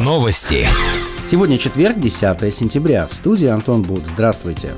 Новости. 0.00 0.66
Сегодня 1.30 1.56
четверг, 1.56 1.98
10 2.00 2.52
сентября. 2.52 3.06
В 3.06 3.14
студии 3.14 3.46
Антон 3.46 3.82
Буд. 3.82 4.04
Здравствуйте. 4.06 4.74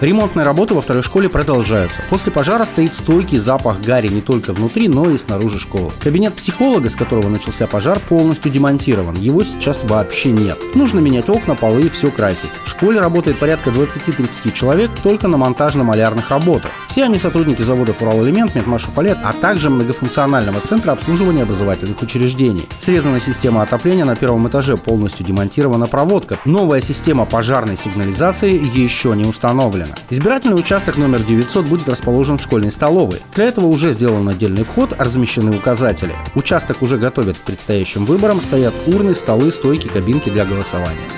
Ремонтные 0.00 0.44
работы 0.44 0.74
во 0.74 0.82
второй 0.82 1.02
школе 1.02 1.28
продолжаются. 1.28 2.02
После 2.10 2.32
пожара 2.32 2.64
стоит 2.64 2.94
стойкий 2.96 3.38
запах 3.38 3.80
гари 3.80 4.08
не 4.08 4.20
только 4.20 4.52
внутри, 4.52 4.88
но 4.88 5.08
и 5.10 5.16
снаружи 5.16 5.60
школы. 5.60 5.92
Кабинет 6.02 6.34
психолога, 6.34 6.90
с 6.90 6.96
которого 6.96 7.28
начался 7.28 7.66
пожар, 7.68 8.00
полностью 8.00 8.50
демонтирован. 8.50 9.14
Его 9.14 9.44
сейчас 9.44 9.84
вообще 9.84 10.32
нет. 10.32 10.58
Нужно 10.74 10.98
менять 10.98 11.30
окна, 11.30 11.54
полы 11.54 11.82
и 11.82 11.88
все 11.88 12.10
красить. 12.10 12.50
В 12.64 12.68
школе 12.68 13.00
работает 13.00 13.38
порядка 13.38 13.70
20-30 13.70 14.52
человек 14.52 14.90
только 15.02 15.28
на 15.28 15.36
монтажно-малярных 15.36 16.28
работах. 16.28 16.72
Все 16.88 17.04
они 17.04 17.18
сотрудники 17.18 17.62
заводов 17.62 18.02
«Уралэлемент», 18.02 18.54
«Метмашуфалет», 18.54 19.18
а 19.22 19.32
также 19.32 19.70
многофункционального 19.70 20.60
центра 20.60 20.92
обслуживания 20.92 21.44
образовательных 21.44 22.02
учреждений. 22.02 22.66
Срезана 22.78 23.20
система 23.20 23.62
отопления 23.62 24.04
на 24.04 24.16
первом 24.16 24.48
этаже, 24.48 24.76
полностью 24.76 25.24
демонтирована 25.24 25.86
проводка. 25.86 26.38
Новая 26.44 26.80
система 26.80 27.26
пожарной 27.26 27.76
сигнализации 27.76 28.60
еще 28.74 29.14
не 29.14 29.24
установлена 29.24 29.83
установлена. 29.84 29.94
Избирательный 30.10 30.58
участок 30.58 30.96
номер 30.96 31.22
900 31.22 31.66
будет 31.66 31.88
расположен 31.88 32.38
в 32.38 32.42
школьной 32.42 32.72
столовой. 32.72 33.20
Для 33.34 33.44
этого 33.44 33.66
уже 33.66 33.92
сделан 33.92 34.28
отдельный 34.28 34.64
вход, 34.64 34.92
размещены 34.98 35.56
указатели. 35.56 36.14
Участок 36.34 36.82
уже 36.82 36.96
готовят 36.98 37.38
к 37.38 37.42
предстоящим 37.42 38.04
выборам, 38.04 38.40
стоят 38.40 38.74
урны, 38.86 39.14
столы, 39.14 39.50
стойки, 39.50 39.88
кабинки 39.88 40.30
для 40.30 40.44
голосования. 40.44 41.08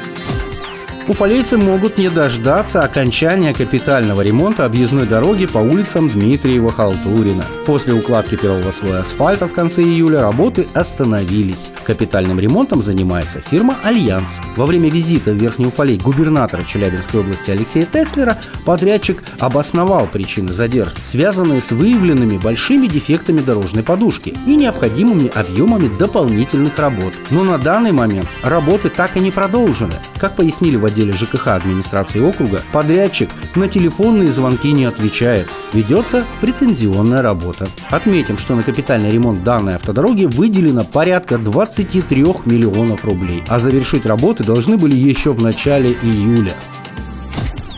Уфалейцы 1.09 1.57
могут 1.57 1.99
не 1.99 2.11
дождаться 2.11 2.81
окончания 2.83 3.55
капитального 3.55 4.23
ремонта 4.23 4.65
объездной 4.65 5.07
дороги 5.07 5.47
по 5.47 5.59
улицам 5.59 6.09
Дмитриева-Халтурина. 6.09 7.45
После 7.65 7.93
укладки 7.95 8.35
первого 8.35 8.73
слоя 8.73 9.03
асфальта 9.03 9.47
в 9.47 9.53
конце 9.53 9.83
июля 9.83 10.21
работы 10.21 10.67
остановились. 10.75 11.71
Капитальным 11.85 12.41
ремонтом 12.41 12.83
занимается 12.83 13.41
фирма 13.41 13.77
«Альянс». 13.85 14.41
Во 14.57 14.67
время 14.67 14.91
визита 14.91 15.31
в 15.31 15.37
Верхний 15.37 15.67
Уфалей 15.67 15.97
губернатора 15.97 16.65
Челябинской 16.65 17.21
области 17.21 17.53
Алексея 17.53 17.87
Текслера 17.87 18.39
подрядчик 18.65 19.23
обосновал 19.39 20.09
причины 20.09 20.53
задержки, 20.53 21.01
связанные 21.05 21.63
с 21.63 21.71
выявленными 21.71 22.37
большими 22.37 22.89
дефектами 22.89 23.41
дорожной 23.41 23.85
подушки 23.85 24.35
и 24.45 24.57
необходимыми 24.57 25.31
объемами 25.33 25.87
дополнительных 25.87 26.77
работ. 26.81 27.15
Но 27.31 27.45
на 27.45 27.59
данный 27.59 27.93
момент 27.93 28.27
работы 28.43 28.89
так 28.89 29.17
и 29.17 29.21
не 29.21 29.31
продолжены. 29.31 29.95
Как 30.19 30.35
пояснили 30.35 30.75
в 30.77 30.85
отделе 30.97 31.13
ЖКХ 31.13 31.49
администрации 31.49 32.21
округа, 32.21 32.63
подрядчик 32.73 33.31
на 33.55 33.69
телефонные 33.69 34.29
звонки 34.29 34.73
не 34.73 34.87
отвечает. 34.87 35.49
Ведется 35.73 36.25
претензионная 36.41 37.23
работа. 37.23 37.69
Отметим, 37.91 38.39
что 38.39 38.55
на 38.55 38.63
капитальный 38.63 39.11
ремонт 39.11 39.45
данной 39.45 39.75
автодороги 39.75 40.25
выделено 40.25 40.85
порядка 40.85 41.37
23 41.37 42.25
миллионов 42.47 43.05
рублей, 43.05 43.45
а 43.49 43.59
завершить 43.59 44.07
работы 44.07 44.43
должны 44.43 44.79
были 44.79 44.97
еще 44.97 45.33
в 45.33 45.43
начале 45.43 45.91
июля. 45.91 46.55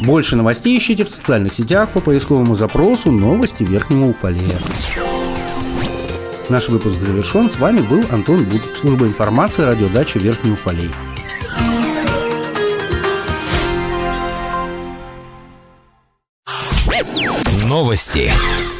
Больше 0.04 0.36
новостей 0.36 0.78
ищите 0.78 1.04
в 1.04 1.10
социальных 1.10 1.54
сетях 1.54 1.90
по 1.90 2.00
поисковому 2.00 2.54
запросу 2.54 3.10
«Новости 3.10 3.64
Верхнего 3.64 4.10
Уфалея». 4.10 4.60
Наш 6.48 6.68
выпуск 6.68 7.00
завершен. 7.00 7.50
С 7.50 7.58
вами 7.58 7.80
был 7.80 8.02
Антон 8.10 8.44
Буд, 8.44 8.62
служба 8.76 9.06
информации 9.06 9.62
радиодачи 9.62 10.18
Верхний 10.18 10.52
Уфалей. 10.52 10.90
Новости. 17.78 18.32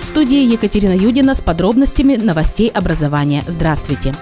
В 0.02 0.04
студии 0.06 0.52
Екатерина 0.52 0.91
Юдина 0.91 1.36
с 1.36 1.41
подробностями 1.41 2.16
новостей 2.16 2.68
образования. 2.68 3.44
Здравствуйте. 3.46 4.12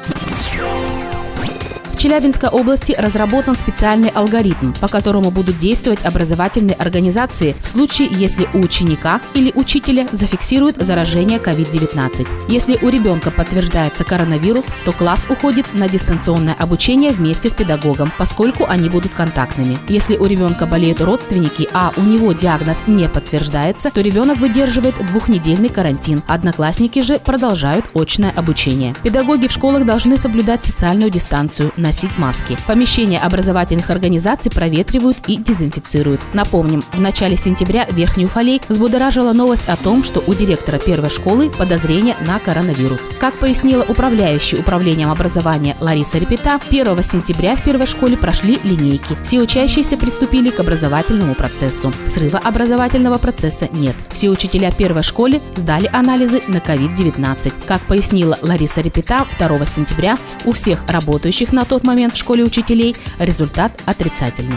В 1.97 1.98
Челябинской 1.98 2.50
области 2.50 2.92
разработан 2.92 3.56
специальный 3.56 4.11
алгоритм, 4.11 4.75
по 4.75 4.86
которому 4.86 5.30
будут 5.30 5.58
действовать 5.58 6.05
образовательные 6.05 6.77
организации 6.77 7.56
в 7.62 7.66
случае, 7.66 8.08
если 8.11 8.46
у 8.52 8.58
ученика 8.58 9.23
или 9.33 9.51
учителя 9.55 10.07
зафиксируют 10.12 10.77
заражение 10.77 11.39
COVID-19. 11.39 12.29
Если 12.48 12.79
у 12.83 12.90
ребенка 12.90 13.30
подтверждается 13.30 14.05
коронавирус, 14.05 14.67
то 14.84 14.92
класс 14.92 15.27
уходит 15.30 15.73
на 15.73 15.89
дистанционное 15.89 16.55
обучение 16.58 17.12
вместе 17.12 17.48
с 17.48 17.55
педагогом, 17.55 18.13
поскольку 18.18 18.67
они 18.68 18.90
будут 18.90 19.14
контактными. 19.14 19.78
Если 19.89 20.18
у 20.18 20.27
ребенка 20.27 20.67
болеют 20.67 21.01
родственники, 21.01 21.67
а 21.73 21.95
у 21.96 22.02
него 22.02 22.34
диагноз 22.34 22.78
не 22.86 23.08
подтверждается, 23.08 23.90
то 23.90 24.02
ребенок 24.02 24.36
выдерживает 24.36 24.96
двухнедельный 25.07 25.70
карантин. 25.70 26.23
Одноклассники 26.28 27.01
же 27.01 27.18
продолжают 27.18 27.86
очное 27.95 28.33
обучение. 28.36 28.95
Педагоги 29.02 29.46
в 29.46 29.52
школах 29.52 29.86
должны 29.86 30.18
соблюдать 30.18 30.63
социальную 30.63 31.11
дистанцию, 31.11 31.73
носить 31.86 31.95
маски. 32.18 32.57
Помещения 32.67 33.18
образовательных 33.18 33.90
организаций 33.90 34.51
проветривают 34.51 35.18
и 35.27 35.36
дезинфицируют. 35.36 36.20
Напомним, 36.34 36.83
в 36.92 37.01
начале 37.01 37.36
сентября 37.36 37.86
Верхний 37.90 38.27
Уфалей 38.27 38.61
взбудоражила 38.68 39.33
новость 39.33 39.68
о 39.68 39.77
том, 39.77 40.05
что 40.05 40.23
у 40.27 40.34
директора 40.34 40.79
первой 40.79 41.11
школы 41.11 41.51
подозрение 41.51 42.17
на 42.27 42.39
коронавирус. 42.39 43.08
Как 43.18 43.39
пояснила 43.39 43.83
управляющий 43.83 44.57
управлением 44.57 45.11
образования 45.11 45.77
Лариса 45.80 46.18
Репета, 46.18 46.58
1 46.68 47.02
сентября 47.02 47.57
в 47.57 47.62
первой 47.62 47.86
школе 47.86 48.17
прошли 48.17 48.58
линейки. 48.63 49.17
Все 49.23 49.40
учащиеся 49.40 49.96
приступили 49.96 50.51
к 50.51 50.61
образовательному 50.61 51.34
процессу. 51.34 51.92
Срыва 52.05 52.39
образовательного 52.39 53.18
процесса 53.18 53.68
нет. 53.73 53.95
Все 54.11 54.28
учителя 54.28 54.70
первой 54.70 55.02
школы 55.02 55.40
сдали 55.55 55.89
анализы 55.92 56.42
на 56.48 56.57
COVID-19. 56.57 57.52
Как 57.67 57.80
пояснила 57.83 58.39
Лариса 58.42 58.80
Репета, 58.80 59.27
2 59.39 59.67
сентября 59.67 60.18
у 60.45 60.52
всех 60.52 60.84
работающих 60.89 61.52
на 61.52 61.64
тот 61.64 61.76
тот 61.77 61.85
момент 61.85 62.14
в 62.14 62.17
школе 62.17 62.42
учителей 62.42 62.97
результат 63.19 63.83
отрицательный. 63.85 64.57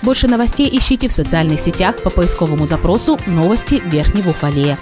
Больше 0.00 0.26
новостей 0.26 0.66
ищите 0.72 1.06
в 1.06 1.12
социальных 1.12 1.60
сетях 1.60 2.02
по 2.02 2.08
поисковому 2.08 2.64
запросу 2.64 3.18
«Новости 3.26 3.82
Верхнего 3.84 4.30
Уфалея». 4.30 4.78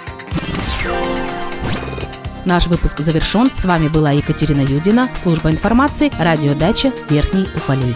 Наш 2.45 2.67
выпуск 2.67 3.01
завершен. 3.01 3.51
С 3.57 3.65
вами 3.65 3.89
была 3.89 4.11
Екатерина 4.11 4.61
Юдина, 4.61 5.09
служба 5.15 5.51
информации, 5.51 6.13
радиодача 6.17 6.93
Верхний 7.09 7.45
Уфалей. 7.57 7.93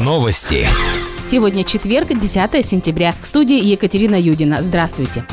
Новости. 0.00 0.66
Сегодня 1.28 1.64
четверг, 1.64 2.08
10 2.18 2.64
сентября. 2.64 3.14
В 3.20 3.26
студии 3.26 3.62
Екатерина 3.62 4.18
Юдина. 4.18 4.62
Здравствуйте. 4.62 5.26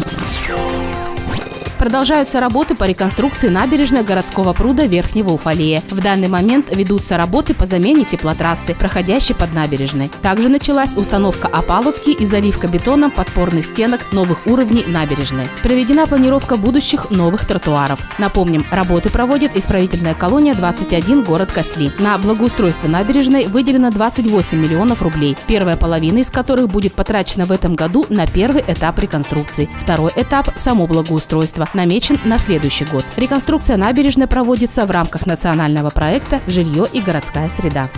Продолжаются 1.79 2.41
работы 2.41 2.75
по 2.75 2.83
реконструкции 2.83 3.47
набережной 3.47 4.03
городского 4.03 4.51
пруда 4.51 4.85
Верхнего 4.85 5.31
Уфалея. 5.31 5.81
В 5.89 6.01
данный 6.01 6.27
момент 6.27 6.75
ведутся 6.75 7.15
работы 7.15 7.53
по 7.53 7.65
замене 7.65 8.03
теплотрассы, 8.03 8.75
проходящей 8.75 9.33
под 9.33 9.53
набережной. 9.53 10.11
Также 10.21 10.49
началась 10.49 10.93
установка 10.93 11.47
опалубки 11.47 12.09
и 12.09 12.25
заливка 12.25 12.67
бетоном 12.67 13.11
подпорных 13.11 13.65
стенок 13.65 14.11
новых 14.11 14.45
уровней 14.45 14.83
набережной. 14.85 15.45
Проведена 15.63 16.05
планировка 16.05 16.57
будущих 16.57 17.11
новых 17.11 17.47
тротуаров. 17.47 18.01
Напомним, 18.17 18.65
работы 18.71 19.09
проводит 19.09 19.55
исправительная 19.55 20.15
колония 20.15 20.55
21 20.55 21.23
город 21.23 21.49
Косли. 21.53 21.91
На 21.97 22.17
благоустройство 22.17 22.89
набережной 22.89 23.47
выделено 23.47 23.89
28 23.89 24.57
миллионов 24.57 25.01
рублей, 25.01 25.37
первая 25.47 25.77
половина 25.77 26.17
из 26.17 26.29
которых 26.29 26.67
будет 26.67 26.91
потрачена 26.91 27.45
в 27.45 27.53
этом 27.53 27.75
году 27.75 28.05
на 28.09 28.27
первый 28.27 28.65
этап 28.67 28.99
реконструкции. 28.99 29.69
Второй 29.79 30.11
этап– 30.17 30.49
само 30.57 30.85
благоустройство 30.85 31.68
намечен 31.73 32.19
на 32.25 32.37
следующий 32.37 32.85
год. 32.85 33.05
Реконструкция 33.17 33.77
набережной 33.77 34.27
проводится 34.27 34.85
в 34.85 34.91
рамках 34.91 35.25
национального 35.25 35.89
проекта 35.89 36.41
«Жилье 36.47 36.87
и 36.91 37.01
городская 37.01 37.49
среда». 37.49 37.89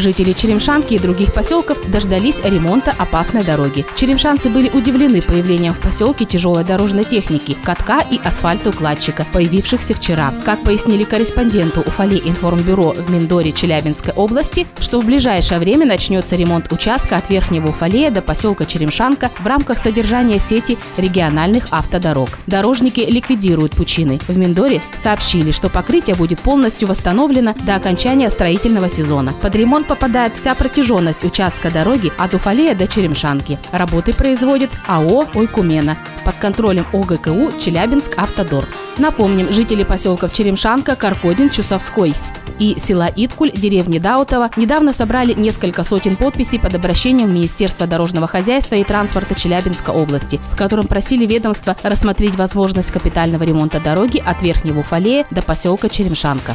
Жители 0.00 0.32
Черемшанки 0.32 0.94
и 0.94 0.98
других 0.98 1.34
поселков 1.34 1.78
дождались 1.90 2.40
ремонта 2.42 2.94
опасной 2.96 3.44
дороги. 3.44 3.84
Черемшанцы 3.96 4.48
были 4.48 4.70
удивлены 4.70 5.20
появлением 5.20 5.74
в 5.74 5.78
поселке 5.78 6.24
тяжелой 6.24 6.64
дорожной 6.64 7.04
техники, 7.04 7.54
катка 7.62 8.02
и 8.10 8.18
асфальтоукладчика, 8.24 9.26
появившихся 9.30 9.92
вчера. 9.92 10.32
Как 10.46 10.64
пояснили 10.64 11.04
корреспонденту 11.04 11.82
Уфалей 11.82 12.22
информбюро 12.24 12.92
в 12.92 13.10
Миндоре 13.10 13.52
Челябинской 13.52 14.14
области, 14.14 14.66
что 14.80 15.00
в 15.00 15.04
ближайшее 15.04 15.60
время 15.60 15.84
начнется 15.84 16.34
ремонт 16.34 16.72
участка 16.72 17.16
от 17.18 17.28
Верхнего 17.28 17.68
Уфалея 17.68 18.10
до 18.10 18.22
поселка 18.22 18.64
Черемшанка 18.64 19.30
в 19.38 19.46
рамках 19.46 19.76
содержания 19.76 20.40
сети 20.40 20.78
региональных 20.96 21.66
автодорог. 21.70 22.30
Дорожники 22.46 23.00
ликвидируют 23.00 23.76
пучины. 23.76 24.18
В 24.28 24.38
Миндоре 24.38 24.80
сообщили, 24.94 25.50
что 25.50 25.68
покрытие 25.68 26.16
будет 26.16 26.40
полностью 26.40 26.88
восстановлено 26.88 27.54
до 27.66 27.74
окончания 27.74 28.30
строительного 28.30 28.88
сезона. 28.88 29.34
Под 29.42 29.54
ремонт 29.54 29.89
попадает 29.90 30.36
вся 30.36 30.54
протяженность 30.54 31.24
участка 31.24 31.68
дороги 31.68 32.12
от 32.16 32.32
Уфалея 32.32 32.76
до 32.76 32.86
Черемшанки. 32.86 33.58
Работы 33.72 34.12
производит 34.12 34.70
АО 34.86 35.26
«Ойкумена» 35.34 35.98
под 36.24 36.36
контролем 36.36 36.86
ОГКУ 36.92 37.50
«Челябинск 37.60 38.12
Автодор». 38.16 38.68
Напомним, 38.98 39.52
жители 39.52 39.82
поселков 39.82 40.32
Черемшанка, 40.32 40.94
Каркодин, 40.94 41.50
Чусовской 41.50 42.14
и 42.60 42.76
села 42.78 43.10
Иткуль 43.16 43.50
деревни 43.50 43.98
Даутова 43.98 44.50
недавно 44.54 44.92
собрали 44.92 45.32
несколько 45.32 45.82
сотен 45.82 46.14
подписей 46.14 46.60
под 46.60 46.72
обращением 46.74 47.34
Министерства 47.34 47.88
дорожного 47.88 48.28
хозяйства 48.28 48.76
и 48.76 48.84
транспорта 48.84 49.34
Челябинской 49.34 49.92
области, 49.92 50.38
в 50.52 50.56
котором 50.56 50.86
просили 50.86 51.26
ведомство 51.26 51.76
рассмотреть 51.82 52.36
возможность 52.36 52.92
капитального 52.92 53.42
ремонта 53.42 53.80
дороги 53.80 54.22
от 54.24 54.40
Верхнего 54.40 54.80
Уфалея 54.80 55.26
до 55.32 55.42
поселка 55.42 55.88
Черемшанка. 55.88 56.54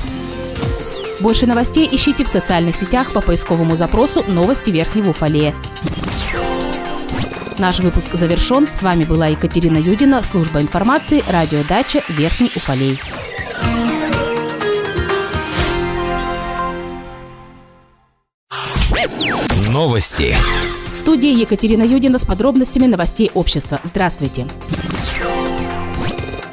Больше 1.26 1.48
новостей 1.48 1.90
ищите 1.92 2.24
в 2.24 2.28
социальных 2.28 2.76
сетях 2.76 3.12
по 3.12 3.20
поисковому 3.20 3.76
запросу 3.76 4.24
«Новости 4.28 4.70
Верхнего 4.70 5.10
Уфалея». 5.10 5.56
Наш 7.58 7.80
выпуск 7.80 8.14
завершен. 8.14 8.68
С 8.72 8.84
вами 8.84 9.06
была 9.06 9.26
Екатерина 9.26 9.78
Юдина, 9.78 10.22
служба 10.22 10.62
информации, 10.62 11.24
радиодача 11.28 12.04
Верхний 12.10 12.52
Уфалей. 12.56 13.00
Новости. 19.72 20.36
В 20.94 20.96
студии 20.96 21.34
Екатерина 21.34 21.82
Юдина 21.82 22.20
с 22.20 22.24
подробностями 22.24 22.86
новостей 22.86 23.32
общества. 23.34 23.82
Здравствуйте. 23.84 24.46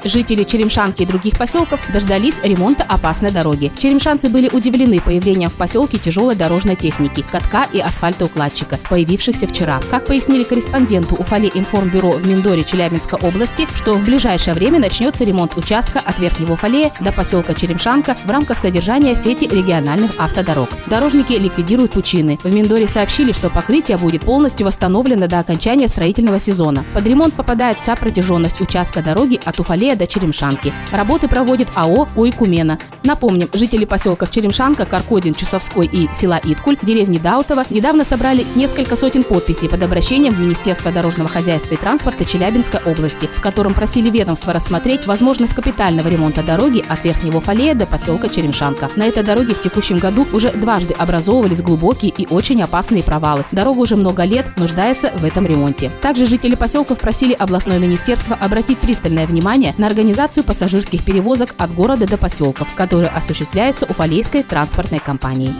Жители 0.04 0.44
Черемшанки 0.44 1.02
и 1.02 1.06
других 1.06 1.38
поселков 1.38 1.81
дождались 1.93 2.40
ремонта 2.43 2.84
опасной 2.84 3.31
дороги. 3.31 3.70
Черемшанцы 3.78 4.28
были 4.28 4.49
удивлены 4.49 5.00
появлением 5.00 5.50
в 5.50 5.54
поселке 5.54 5.99
тяжелой 5.99 6.34
дорожной 6.34 6.76
техники, 6.76 7.25
катка 7.31 7.66
и 7.72 7.78
асфальтоукладчика, 7.78 8.78
появившихся 8.88 9.46
вчера. 9.46 9.81
Как 9.90 10.06
пояснили 10.06 10.43
корреспонденту 10.43 11.14
Уфале 11.14 11.50
информбюро 11.54 12.12
в 12.12 12.26
Миндоре 12.26 12.64
Челябинской 12.64 13.19
области, 13.20 13.66
что 13.76 13.94
в 13.94 14.04
ближайшее 14.04 14.54
время 14.54 14.81
начнется 14.81 15.25
ремонт 15.25 15.56
участка 15.56 16.00
от 16.00 16.19
Верхнего 16.19 16.54
Уфалея 16.54 16.93
до 17.00 17.12
поселка 17.12 17.54
Черемшанка 17.54 18.16
в 18.25 18.31
рамках 18.31 18.58
содержания 18.58 19.14
сети 19.14 19.44
региональных 19.44 20.12
автодорог. 20.19 20.69
Дорожники 20.87 21.32
ликвидируют 21.34 21.93
пучины. 21.93 22.38
В 22.43 22.52
Миндоре 22.52 22.88
сообщили, 22.88 23.32
что 23.32 23.50
покрытие 23.50 23.99
будет 23.99 24.22
полностью 24.22 24.66
восстановлено 24.66 25.28
до 25.28 25.38
окончания 25.38 25.87
строительного 25.87 26.40
сезона. 26.40 26.84
Под 26.93 27.06
ремонт 27.06 27.34
попадает 27.34 27.78
вся 27.78 27.94
протяженность 27.94 28.60
участка 28.60 29.02
дороги 29.02 29.40
от 29.44 29.60
Уфалея 29.60 29.92
Черемшанки. 30.06 30.73
Работы 30.91 31.29
проводит 31.29 31.69
АО 31.75 32.09
«Уйкумена». 32.17 32.79
Напомним, 33.04 33.49
жители 33.52 33.84
поселков 33.84 34.31
Черемшанка, 34.31 34.87
Каркодин, 34.87 35.34
Чусовской 35.34 35.87
и 35.87 36.08
села 36.12 36.40
Иткуль, 36.43 36.78
деревни 36.82 37.19
Даутова 37.19 37.64
недавно 37.70 38.04
собрали 38.04 38.46
несколько 38.54 38.94
сотен 38.94 39.25
подписей 39.25 39.69
под 39.69 39.82
обращением 39.82 40.34
в 40.34 40.38
Министерство 40.38 40.93
дорожного 40.93 41.28
хозяйства 41.28 41.75
и 41.75 41.76
транспорта 41.76 42.25
Челябинской 42.25 42.81
области, 42.87 43.28
в 43.37 43.40
котором 43.40 43.75
просили 43.75 44.08
ведомство 44.08 44.52
рассмотреть 44.52 45.06
возможность 45.06 45.54
капитального 45.54 46.06
ремонта 46.08 46.43
дороги 46.43 46.84
от 46.88 47.02
Верхнего 47.02 47.38
Уфалея 47.38 47.75
до 47.75 47.87
поселка 47.87 48.28
Черемшанка. 48.28 48.88
На 48.94 49.06
этой 49.06 49.25
дороге 49.25 49.54
в 49.54 49.62
текущем 49.62 49.99
году 49.99 50.26
уже 50.32 50.52
дважды 50.52 50.94
образовывались 50.94 51.60
глубокие 51.60 52.12
и 52.16 52.26
очень 52.28 52.62
опасные 52.62 53.02
провалы. 53.02 53.44
Дорога 53.50 53.81
уже 53.81 53.96
много 53.96 54.22
лет 54.25 54.46
нуждается 54.56 55.10
в 55.16 55.25
этом 55.25 55.44
ремонте. 55.46 55.90
Также 56.00 56.26
жители 56.26 56.54
поселков 56.54 56.99
просили 56.99 57.32
областное 57.32 57.78
министерство 57.81 58.37
обратить 58.37 58.78
пристальное 58.78 59.26
внимание 59.26 59.75
на 59.76 59.87
организацию 59.87 60.44
пассажирских 60.44 61.04
перевозок 61.04 61.54
от 61.58 61.75
города 61.75 62.06
до 62.06 62.16
поселков, 62.16 62.69
осуществляются 63.00 63.87
Уфалейской 63.87 64.43
транспортной 64.43 65.00
компанией. 65.00 65.55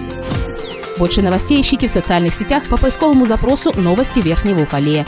Больше 0.99 1.23
новостей 1.23 1.61
ищите 1.61 1.89
в 1.89 1.91
социальных 1.91 2.35
сетях 2.35 2.65
по 2.69 2.77
поисковому 2.77 3.27
запросу 3.27 3.73
«Новости 3.75 4.21
Верхнего 4.21 4.63
Уфалея». 4.63 5.07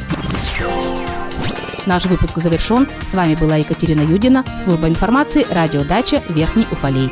Наш 1.87 2.06
выпуск 2.06 2.38
завершен. 2.38 2.88
С 3.06 3.15
вами 3.15 3.35
была 3.35 3.56
Екатерина 3.56 4.00
Юдина, 4.00 4.44
служба 4.59 4.88
информации, 4.88 5.47
радиодача 5.50 6.23
Верхний 6.31 6.67
Уфалей. 6.71 7.11